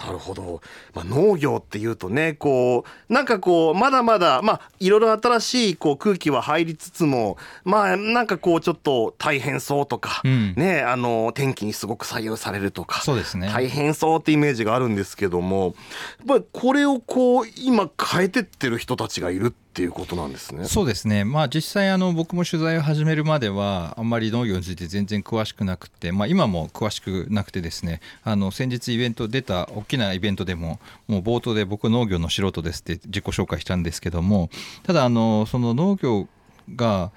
[0.05, 0.61] なるほど、
[0.93, 13.49] まあ、農業っていうとねこうなんかこうまだまだまあいろいろ新しいこう空気は入りつつもまあなんかこうちょっと大変そうとか、うん、ねあの天気にすごく左右されるとかそうですね。
[13.51, 15.75] 大変そうってイメージがあるんですけども
[16.19, 20.65] やっぱりこれをこう今変えてってる人たちがいるってっていうことなんですね。
[20.65, 21.23] そうですね。
[21.23, 34.49] まあ実際あの僕も取材を始めるまではあんまり農業について全然詳しくなくて、まあ今も詳しくなくてですね、あの先日イベント出た大きなイベントでももう冒頭で僕農業の素人ですって自己紹介したんですけども、
[34.83, 36.27] ただあのその農業
[36.75, 37.13] が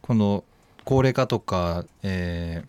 [0.00, 0.44] この
[0.86, 2.68] 高齢化とか、えー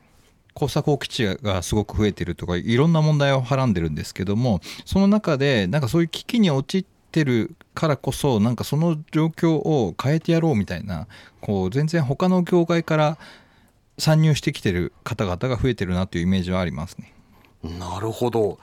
[0.56, 11.08] 耕作放棄地がすごく増えてるとかいろんな問題をはらんでるんですけどもその中でなんかそういう危機に陥ってるからこそなんかその状況を変えてやろうみたいな
[11.42, 13.18] こう全然他の業界から
[13.98, 17.14] 参入してきてる方々が増えてるなというイメージはありますね。
[17.64, 18.58] なるほど。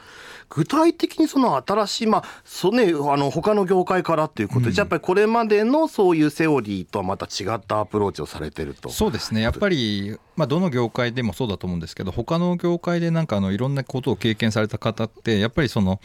[0.49, 8.89] 具体的にその新しい、まあそね、あの他の業界からっていうことで、うん、じゃやっぱりこれまでのそういうセオリーとはまた違ったアプローチをされてると。
[8.89, 16.01] そうですね、やっぱり、まあ、どの業界でもそうだと思うんですけど、他の業界でなんかあのいろんなことを経験された方って、やっぱりその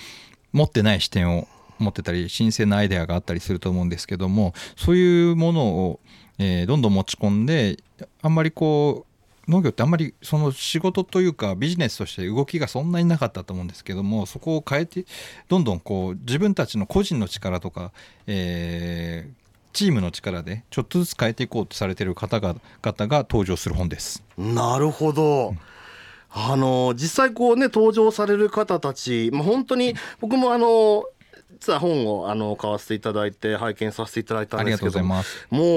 [0.52, 1.48] 持ってない視点を
[1.82, 6.00] 持ってたり新鮮なアイデアがあったりすると思うんですけどもそういうものを、
[6.40, 7.78] え、どんどん持ち込んで
[8.22, 9.12] あんまりこう
[9.52, 15.06] 農業ってあんまりその仕事というかビジネスとして動きがそんなになかったと思うんですけどもそこを変えて
[15.50, 17.92] どんどんこう自分たちの個人の力とか、
[18.28, 19.34] えー、
[19.74, 24.24] チームの力でちょっとずつ変えていこうとされてる方々が登場する本です。
[24.38, 25.60] なるほど、うん
[26.34, 31.04] あの実際こうね登場される方たち、ま、本当に僕もあの
[31.62, 35.22] 実は本をあの買わせていただいて拝見させていただいたんですけども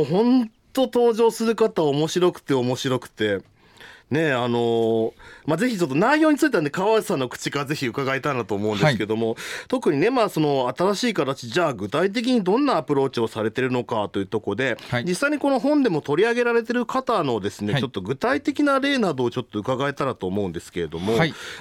[0.02, 3.42] う本当登場する方面白くて面白くて
[4.14, 5.12] ねあのー、
[5.44, 9.36] まあ、ぜひちょっと内容についてはね川内さんの口からぜひ伺いたいなと思うんですけども、はい、
[9.68, 21.14] 特にねまあその新しい形じゃあ具体的にどんなアプローチをされてるのかというところで、はい、実際にこの本でも取り上げられてる方のですね、はい、ちょっと具体的な例などをちょっと伺えたらと思うんですけれども、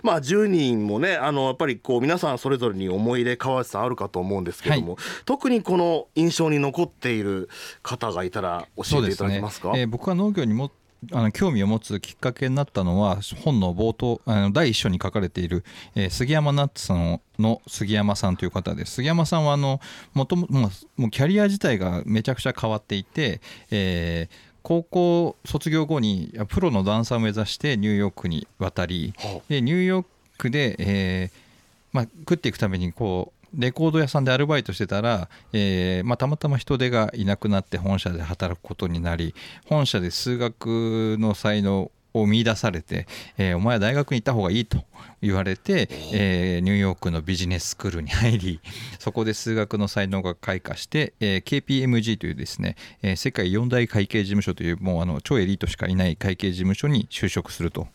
[0.03, 7.49] まあ10人もねあのやっぱりこう皆さんそれぞれに思い入れ川内さんあるかと思うんですけども、特にこの印象に残っている
[7.81, 9.71] 方がいたら教えていただけますか？
[9.71, 9.81] すね。
[9.81, 10.71] えー、僕は農業にも
[11.11, 15.63] あの興味を持つきっかけになったのは本の冒頭あの第一章に書かれている、
[15.95, 18.93] えー、杉山ナッツさんの杉山さんという方です。
[18.93, 19.79] 杉山さんはあの
[20.13, 29.13] もとももうキャリア自体がめちゃくちゃ変わっていて、えー、高校卒業後にプロのダンサーを目指してニューヨークに渡り、
[29.49, 30.05] でニューヨー
[30.37, 31.43] クで、えー
[31.91, 39.35] まあ、食っていくためにこうレコード屋さんでアルバイトしてたら、えーまあ、たまたま人手がいなくなって本社で働くことになり
[39.65, 44.83] 本社で数学の才能を見出されて、えー、お前は大学に行った方がいいと
[45.21, 48.61] 言われて、えー、ニューヨークのビジネススクールに入り
[48.99, 57.87] そこで数学の才能が開花して、えー、KPMG というですね、えー、世界四大会計事務所というもうあの超エリートしかいない会計事務所に就職すると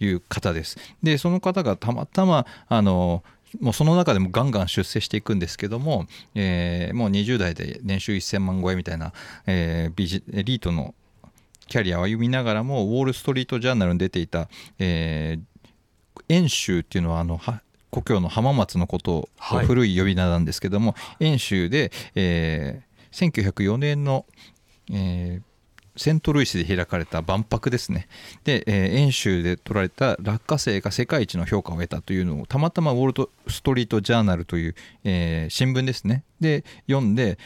[0.00, 0.78] いう方です。
[1.02, 3.22] でその方がたまたまあの
[3.58, 9.12] もうその中でもガンガン出世していくんですけども、えー、もう20代で年収1000万超えみたいな、
[9.46, 10.94] えー、ビジエリートの
[11.66, 17.40] キャリアを歩みながらもウォール・ストリート・ジャーナルに出ていた、えー、遠州っていうのはあの
[17.90, 24.26] 故郷の浜松のことを、はい、古い呼び名なんですけども遠州で、えー、1904年の、
[24.92, 25.49] えー、
[25.96, 28.08] セントルイスで開かれた万博ですね。
[28.44, 34.74] で、えー、演習で取られた落花生が世界一の評価を得たというのをたまたまウォルト・ストリート・ジャーナルという、
[35.04, 36.24] えー、新聞ですね。
[36.40, 37.38] で読んで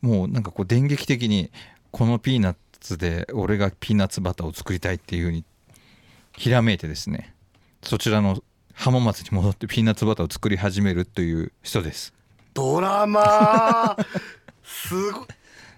[0.00, 1.50] もうなんかこう電撃的に
[1.90, 5.44] このピーナッツで俺がピーナッツバターを作りたいっていうふうに
[6.36, 7.34] ひらめいてですね。
[7.82, 8.42] そちらの
[8.74, 12.14] 浜松に戻ってピーナッツバターを作り始めるという人です。
[12.54, 13.96] ドラマ
[14.64, 15.26] すごい。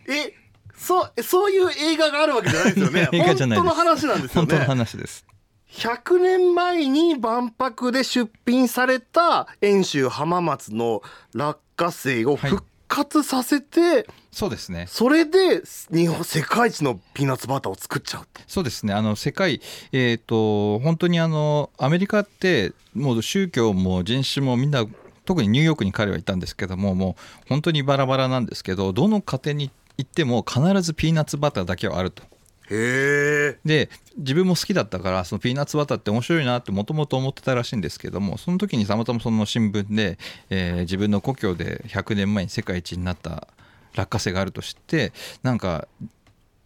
[0.08, 0.43] え
[0.84, 3.08] そうそういう映画があるわけじゃないですよね。
[3.12, 4.48] 映画じゃない本当の話なんですよね。
[4.48, 5.24] 本当の話です。
[5.70, 11.02] 100年前に万博で出品された遠州浜松の
[11.34, 14.86] 落花生を復活させて、はい、そうですね。
[14.88, 18.92] それで日本世界一のピーナッツバターを作っちゃうそうですね。
[18.92, 19.60] あの世界
[19.92, 24.84] えっ、ー、と本当にあのアメリカってもう宗教も人種もみんな
[25.24, 27.16] 特にニューヨークに彼はいたんですけどもも
[27.46, 32.22] う本当にバラバラなんですけどどの家庭に行っても必ずピーナッツバターだけはあると。
[32.70, 40.18] へえで自分も好きだったからそのピーナッツバターって面白いなってもともと思ってたらしいんですけどもその時にたまたまその新聞で、
[40.50, 43.48] えー自分の故郷で100年前に世界一になった
[43.94, 45.86] 落花生があると知ってなんか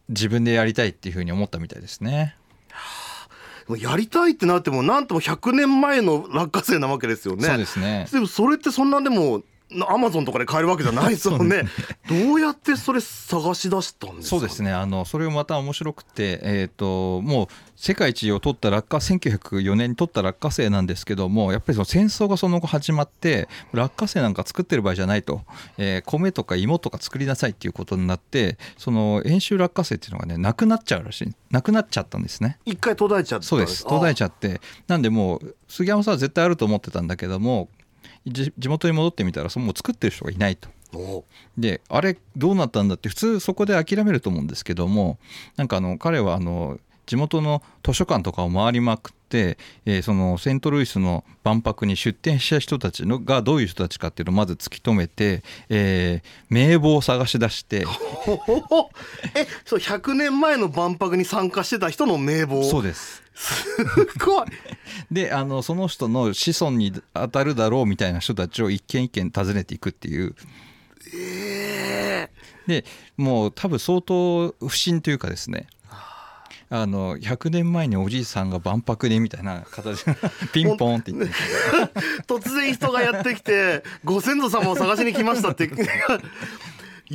[0.08, 2.36] 自分でやりたいっていうふうに思ったみたいですね。
[3.76, 9.42] やりたいってなってもなんとも100年前の落花生なわけですよねそうですねでもそれってそんなでも
[9.86, 11.62] アマゾンとかで買えるわけじゃないですもん ね。
[12.08, 14.30] どうやってそれ探し出したんですか？
[14.30, 14.72] そうですね。
[14.72, 25.42] あのそれもまた面白くて、えー、ともう世界一を取った落花1904年に取った落花生なんですけどもやっぱりその戦争がその後始まって落花生なんか作ってる場合じゃないと、
[25.76, 31.32] えー米とか芋とか作りなさいっていうことになってその遠州落花生っていうのがねなくなっちゃうらしい。
[31.50, 32.58] なくなっちゃったんですね。
[32.66, 33.84] 一回途絶えちゃったそうです。
[33.84, 34.60] 途絶えちゃゃって。
[34.86, 37.77] なんでもう杉山さんは絶対あると思ってたんだけどもじ
[38.26, 40.68] 地元に戻ってみたらそのもう作ってる人がいないと。
[40.94, 41.24] お
[41.58, 45.18] であれどうなったんだって普通そこで諦めると思うんですけども
[45.56, 57.84] なんかあの彼はあの地元の図書館とかを回りまくって、えーそのセントルイスの万博に出展した人たちのがどういう人たちかっていうのをまず突き止めて、えー名簿を探し出して。
[59.34, 63.22] えそう100年前の万博に参加してた人の名簿そうです。
[63.34, 63.64] す
[64.24, 64.46] ごい。
[65.10, 70.34] であのその人の子孫に当たるだろうみたいな人たちを一軒一軒訪ねていくっていう。
[71.14, 72.28] え
[72.66, 72.84] で
[73.16, 75.66] もう多分相当不審というかですね
[76.70, 80.04] あの100年前におじいさんが万博でみたいな形。
[80.04, 80.14] で
[80.52, 81.32] ピンポンって言って。
[81.32, 85.70] ー 突然人がやってきてご先祖様を探しに来ましたって。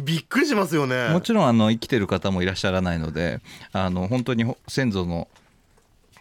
[0.01, 1.09] びっくりしますよね。
[1.09, 3.41] もちろんあの生きてる方もいらっしゃらないので
[3.73, 5.27] あの本当にほ先祖の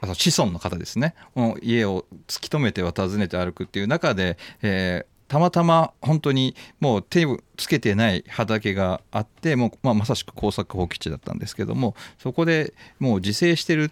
[0.02, 1.14] あの子孫の方ですね。
[1.62, 13.90] 家を突き止めては訪ねて歩くっていう中で、えーたまたま本当にもう手をつけてない畑があってもう、まあ、まさしく耕作放棄地だったんですけどもそこでもう自生してる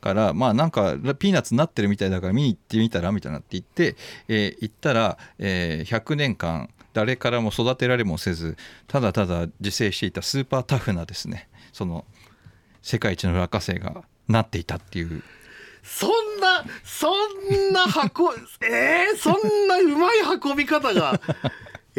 [0.00, 3.96] からまあなんかピーナッツになってるみたいだから見に行ってみたらみたいなって言って、
[4.28, 11.50] えー行ったら、えー100年間誰からも育てられもせずただただ自生していたスーパータフなですね。
[11.74, 12.06] その
[12.80, 15.22] 世界一の落花生がなっていたっていう
[15.88, 17.90] そんなそんな運
[18.68, 21.20] えー、そんなうまい運び方が。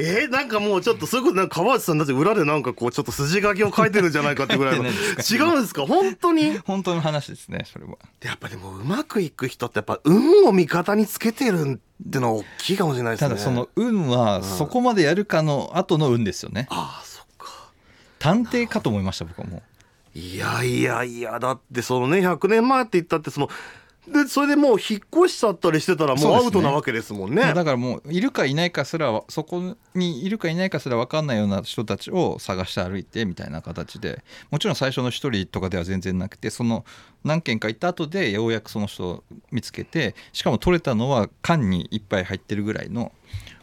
[0.02, 4.86] えー、なんかもうちょっとそういうことなんか川内さんだって裏でなんかこうちょっと筋書きを書いてるんじゃないかってぐらいの。
[5.19, 5.86] 違うんですか？
[5.86, 6.58] 本当に？
[6.60, 7.97] 本当の話ですねそれは。
[8.21, 13.30] やっぱでもうまくいく人ってやっぱ運を味方につけてるってのは大きいかもしれないですね。
[13.32, 16.67] ただその運はそこまでやるかの後の運ですよね。
[16.69, 17.52] ああそっか。
[18.19, 19.63] 探偵かと思いました僕はもう。
[20.19, 23.49] いやいやいやだってそのね100年前って言ったってその
[24.08, 27.53] でそれでもう引っ越しちゃったりしてたらもそうアウトなわけですもんね。
[27.53, 36.86] だからもういるかいないかすらそこにいるかいないかすら分かんないような人たちを探して歩いてみたいな形でもちろん最初の1人とかでは全然なくてその
[37.23, 43.12] 何軒か行った後でようやくその人を見つけてしかも取れたのは缶に1杯入ってるぐらいの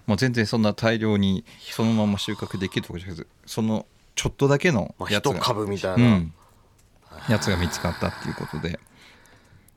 [0.06, 6.32] もう全然そんな大量にそのまま収穫できるとかじゃなくてそのちょっとだけのまあ、一やつが、株みたいな、うん、
[7.28, 8.78] やつが見つかったっていうことで。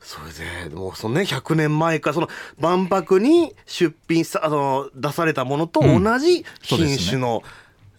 [0.02, 7.44] それでもうそのね100年前からその万博に出品さあの出されたものと同じ品種の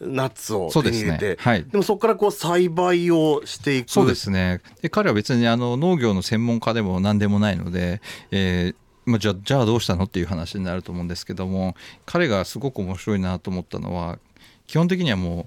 [0.01, 1.65] ナッツを手に入れて、はい。
[1.65, 3.91] でもそこからこう栽培をしていく。
[3.91, 4.61] そうですね。
[4.81, 8.01] で彼は別にあの農業の専門家でも何でもないので、
[8.31, 8.75] えー
[9.05, 11.75] まあ、じゃあじゃあどうしたのっていう話になると思うんですけども
[12.07, 14.19] 彼がすごく面白いなと思ったのは
[14.67, 15.47] 基本的にはもう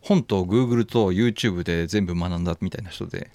[0.00, 3.30] 本と Google と YouTube で全部学んだみたいな人で。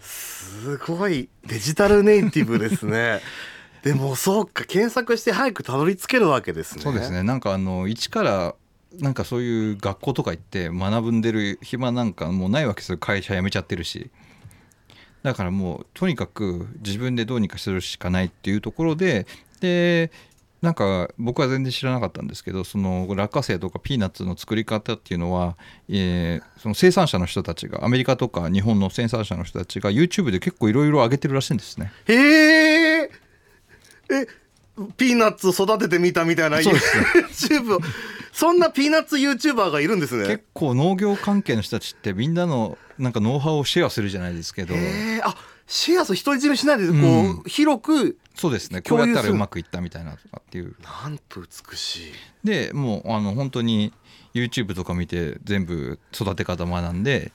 [0.00, 3.20] すごいデジタルネイティブですね。
[3.82, 6.82] でもそうか検索して早くたどり着けるわけですね。
[6.82, 7.22] そうですね。
[7.22, 8.54] なんかあの一から
[8.98, 12.98] なんかそういう学校とか行って学んでる暇なんかもうないわけですよ。
[12.98, 14.10] 会社辞めちゃってるし。
[15.22, 19.26] だからもうとにかく自分でどうにかするしかないっていうところで
[19.60, 20.10] で
[20.62, 25.56] なんか僕は全然知らなかったんですけどその落花生とかピーナッツの作り方っていうのは、
[25.88, 31.90] えーその生産者の人たちがアメリカとか日本の生産者の人たちが YouTube で結構いろいろ上げてるらしいんですね。
[32.06, 33.10] へえ
[34.10, 34.26] え
[34.96, 37.80] ピーナッツ育ててみたみたいな YouTube を。
[38.32, 40.26] そんなピーナッツ YouTuber がいるんですね。
[40.26, 44.74] 結構農業関係の人たちってみんなのなんかノウハウをシェアするじゃないですけど。
[45.24, 45.34] あ
[45.70, 48.82] シェアス独り占めしないでこう、うん広くそうですね。
[48.82, 50.74] こうやったらうまくいったみたいなとかっていう。
[50.82, 52.12] なんと美しい。
[52.42, 53.92] でもうあの本当に
[54.34, 57.30] YouTube とか見て全部育て方学んで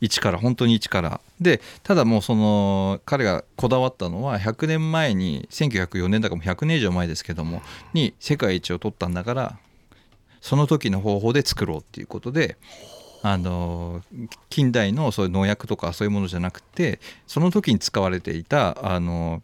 [0.00, 1.20] 一から本当に一から。
[1.40, 9.58] でただもうその彼がこだわったのは100年前に1904年だからもう100年以上前ですけどもに世界一を取ったんだから
[10.40, 12.56] その時の方法で作ろうっていうことで
[13.28, 14.02] あの
[14.50, 19.42] 近代のそういう農薬とかそういうものじゃなくてその時に使われていたあの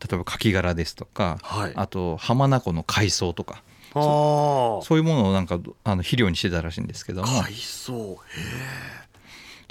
[0.00, 1.72] 例えばカキ殻ですとか、はい。
[1.74, 3.62] あと浜名湖の海藻とか
[3.94, 7.28] ああそういうものをなんかあの肥料にしてたらしいんですけども。
[7.28, 8.18] 海藻。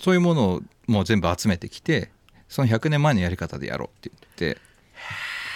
[0.02, 2.12] そういうものをもう全部集めてきて
[2.48, 4.62] その100年前のやり方でやろうって言って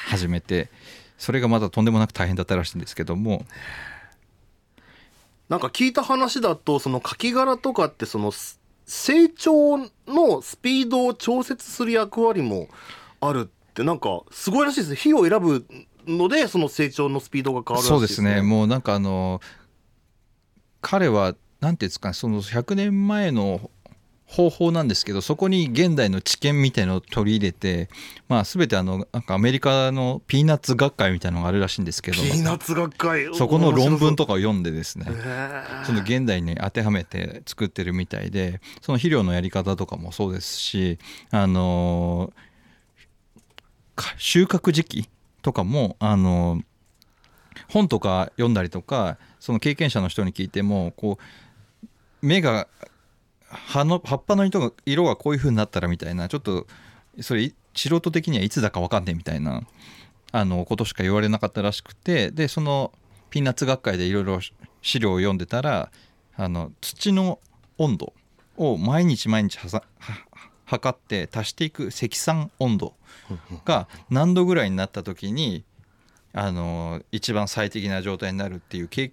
[0.08, 0.70] 始めて
[1.18, 3.46] それがまだとんでもなく大変だったらしいんですけども
[5.50, 8.32] なんか聞いた話だとそのカキ殻とかってその
[8.86, 9.78] 成長
[10.08, 12.70] のスピードを調節する役割も
[13.20, 14.90] あるってなんかすごいらしいです。
[14.92, 15.66] ね火を選ぶ
[16.08, 18.42] のでその成長のスピードが変わるらしいそうですね。
[18.42, 19.42] もうなんかあの
[20.82, 23.72] 彼はなんていうんですかその100年前の
[24.30, 27.90] 方法なんですけどそこに現代の知見みたいのを取り入れて、
[28.30, 33.30] まあ、全てあのなんかアメリカのピーナッツ学会みたいなのがあるらしいんですけどピーナッツ学会。
[33.34, 35.06] そこの論文とかかを読んでですね
[35.86, 41.00] その現代に当てはめて作ってるみたいでその肥料のやり方とかもそうですし
[41.32, 42.32] あの
[43.96, 45.10] か収穫時期
[45.42, 46.62] とかもあの
[47.68, 51.18] 本とか読んだりとかその経験者の人に聞いてもこ
[52.22, 52.68] う芽が
[53.50, 56.68] 葉の葉っぱの色が色がこういう風になったらみたいなちょっと
[57.22, 59.64] それ素人的にはいつだか分かんねえみたいな
[60.32, 62.92] あのことしか言われなかったらしくてでその
[63.30, 64.40] ピーナッツ学会でいろいろ
[64.82, 65.92] 資料を読んでたら
[66.36, 67.40] あの土の
[67.78, 68.14] 温度
[68.58, 69.58] を毎日毎日
[70.66, 72.94] 測って足していく積算温度
[73.66, 75.64] が何度ぐらいになった時に
[76.34, 79.10] あの一番最適な状態になるっていう経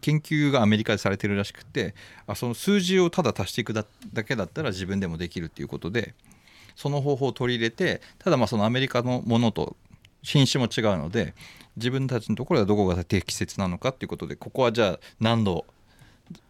[0.00, 1.94] 研究がアメリカでされてるらしくて
[2.26, 6.14] あその数字をただ足していくだだけだったら自分でもできるっていうことで
[6.76, 9.76] その方法を取り入れてただまあそのアメリカのものと
[10.22, 11.34] 品種も違うので
[11.76, 15.64] 自分たちのところではどこが適切なのかっていうことでここはじゃあ何度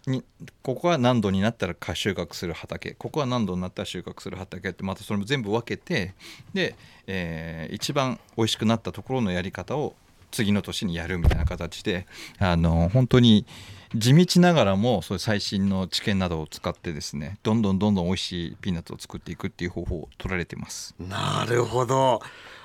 [0.06, 0.24] に
[0.62, 6.14] ここは何度になったら収穫する畑ここは何度になったら収穫する畑ってまたそれも全部分けて
[6.52, 6.76] で、
[7.06, 9.94] えー一番美味しくなったところのやり方を
[10.30, 12.06] 次の年にやるみたいな形で
[12.38, 13.46] あの本当に
[13.94, 20.94] 地道ながらもそういう最新の知見などを使ってですねどんどんどんどん美味しいピーナッツを作っていくっていう方法を取られてます。
[21.00, 22.20] なるほど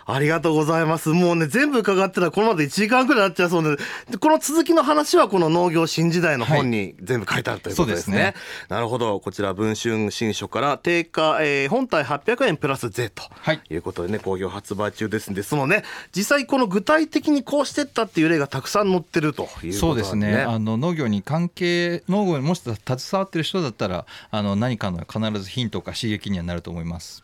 [0.08, 1.10] ありがとうございます。
[1.10, 3.76] もうね全部伺ってたらこのまで1時間くらいになっちゃいそうで
[4.12, 8.36] でこの続きの話はこの農業新時代の本に全部書いてあるということですね,、そうですね。
[8.70, 9.20] なるほど。
[9.20, 13.62] こちら文春新書から定価、えー本体800円プラス税とはい。
[13.70, 15.84] いうことでね好評発売中ですんでそのね
[16.16, 20.42] 実際この具体的にこうしてったっていう例がたくさん載ってるということでそうですね。
[20.44, 22.78] あの農業に関係農業にもし携
[23.14, 27.24] わってる人だったらあの何かの必ずヒントか刺激にはなると思います。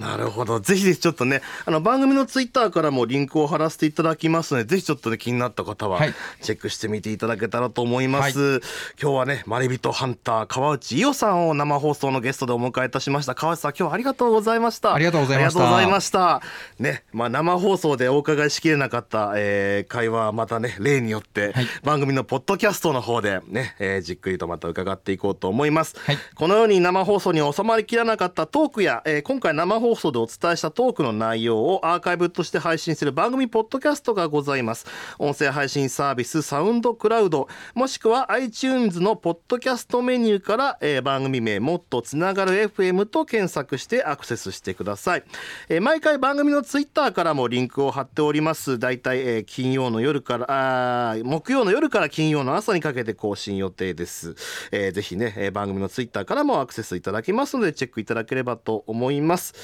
[0.00, 0.60] なるほど。
[0.60, 8.60] ぜひぜひちょっとね、あの番組のツイッターからもリンクを貼らせていただきますので、ぜひちょっとね、気になった方ははいチェックしてみていただけたらと思います。
[9.00, 13.34] 今日はね、マリビトハンター川内伊代さんを生放送のゲストでお迎えいたしました。
[13.34, 14.94] 川内さん、今日はありがとうございました。
[14.94, 16.42] ありがとうございましたありがとうございました。
[16.78, 25.96] ね、まあ生放送でお伺いしきれなかった、えー会話はまたね、例によって、はい番組のポッドキャストの方でね、えーじっくりとまた伺っていこうと思います。
[26.00, 34.86] はいこのように生放送に収まりきらなかったトークや、えー今回生放送でお伝えしたトークの内容をアーカイブとして配信する番組ポッドキャストがございます。
[35.18, 45.24] 音声配信サービスサウンドクラウドもしくは iTunes のポッドキャストメニューから、えー番組名もっとつながる FM と検索してアクセスしてください、
[45.68, 48.78] えー毎回番組のツイッターからもリンクを貼っております。
[48.78, 54.34] だいたい、えー金曜の夜からあ木曜の夜から金曜の朝にかけて更新予定です、
[54.72, 59.54] えーぜひね、えー番組のツイッターからもアクセスいただけますのでチェックいただければと思います、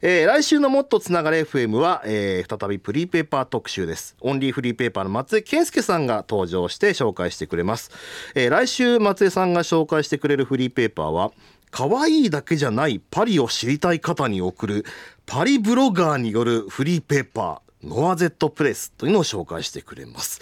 [0.00, 4.16] えー来週のもっとつながれ FM は、えー再びフリーペーパー特集です。
[4.20, 7.90] オンリーフリーペーパーの松江健介さんが登場して紹介してくれます、
[8.34, 11.32] えー来週松江さんが紹介してくれるフリーペーパーは
[11.70, 14.84] 可愛いだけじゃないパリを知りたい方に送る
[15.26, 20.40] パリブロガーによるフリーペーパーノアゼットプレスというのを紹介してくれます。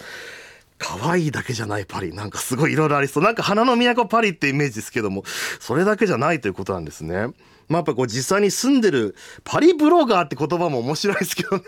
[0.79, 2.13] 可愛いだけじゃないパリ。
[2.13, 3.23] なんかすごいいろいろありそう。
[3.23, 5.23] なんか花の都パリってイメージですけども
[5.59, 7.27] それだけじゃないということなんですね。
[7.67, 11.63] まあやっぱこう実際に住んでるパリブロガーって言葉も面白いですけどね。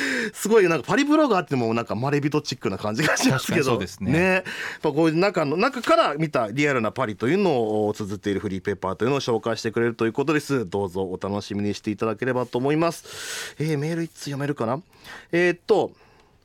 [0.34, 3.64] すごいなんかパリブロガーってもうなんかマレビトチックな感じがしますけど。
[3.64, 4.18] 確かにそうですね。
[4.18, 4.42] やっ
[4.82, 10.68] ぱこう中の中から見たリアルなパリというのを綴っているフリーペーパーというのを紹介してくれるということです。
[10.68, 13.54] どうぞお楽しみにしていただければと思います。
[13.58, 14.82] えーメール一通読めるかな？
[15.32, 15.92] えーっと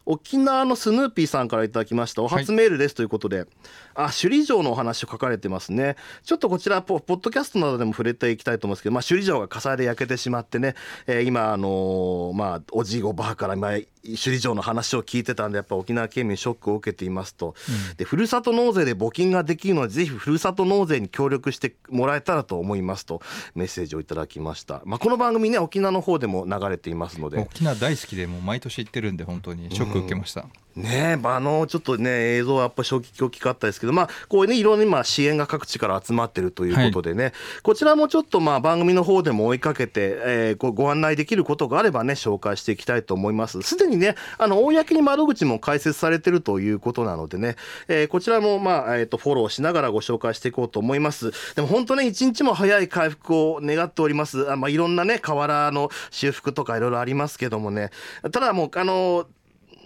[0.05, 2.21] 沖縄のスヌーピーさんからいただきました。
[2.23, 3.47] お初メールですということで、はい、
[3.95, 5.95] あ首里城のお話を書かれてますね。
[6.23, 10.75] ちょっとこちらポポッドキャストなどでも触れていきたいと思うんですけど、まあ、首里城が火災で焼けてしまってね、
[11.07, 13.87] えー、今あのー、まあおじいおばあから首
[14.17, 17.55] 里城の話を聞いてたんでやっぱ沖縄県民ショックを受けていますと、
[17.89, 23.21] うん、でふるさと納税で募金ができるのでぜひふるさと納税に協力してもらえたらと思いますと
[23.55, 27.39] メッセージをいただきました、まあ、この番組ね沖縄の方でも流れていますので。
[27.39, 29.73] 沖縄大好きでもう毎年行ってるんで本当に。
[29.73, 43.61] ショック受けました、うんねあのちょっとね映像はやっぱ衝撃大きかったですけどまあこうねいろんな今支援が各地から集まってるということでね、はい、こちらもちょっとまあ番組の方でも追いかけて、えー、ごご案内できることがあればね紹介していきたいと思います。
[43.61, 47.55] すでにねあの公に窓口も開設されてるということなのでね、
[47.87, 51.31] えー、こちらもまあ、えー、とフォローしながらご紹介していこうと思います。
[51.55, 54.49] でも本当ね一日も早い回復を願っております。
[54.51, 57.91] あ、まあ、いろんなね河原の修復とかいろいろありますけどもね。
[58.31, 59.27] ただもうあの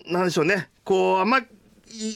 [0.09, 1.41] なんでしょうねこうあんま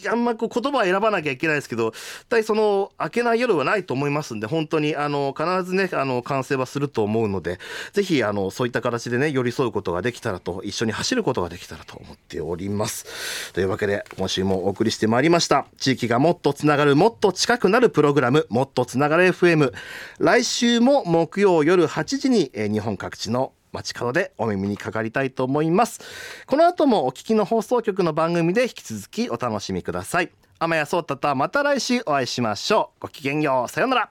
[0.09, 1.93] あんまこう言葉は選ばなきゃいけないですけど、
[2.29, 7.59] 対その明けない夜はないと思いますんで、本当にあの必ずね、あの完成はすると思うので、
[7.93, 13.53] ぜひあのそういった形でね、寄り添うことができたらと、一緒に走ることができたらと思っております。
[13.53, 15.65] というわけで、今週もお送りしてまいりました。
[15.77, 19.71] 地域がもっとつながる、もっと近くなるプログラム、もっとつながる FM。
[20.19, 26.01] 来週も木曜夜8時に、え日本各地の街角でお耳にかかりたいと思います。
[26.45, 30.31] この後もお聞きの放送局の番組で引き続きお楽しみください。
[30.59, 33.01] 天谷聡太とはまた来週お会いしましょう。
[33.01, 33.69] ごきげんよう。
[33.69, 34.09] さようなら。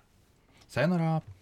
[0.68, 1.39] さようなら。